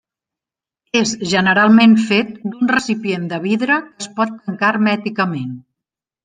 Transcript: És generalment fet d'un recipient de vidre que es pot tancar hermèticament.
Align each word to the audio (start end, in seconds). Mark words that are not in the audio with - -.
És 1.01 1.09
generalment 1.33 1.93
fet 2.07 2.31
d'un 2.45 2.71
recipient 2.71 3.27
de 3.35 3.41
vidre 3.45 3.79
que 3.91 4.07
es 4.07 4.11
pot 4.17 4.33
tancar 4.49 4.73
hermèticament. 4.75 5.55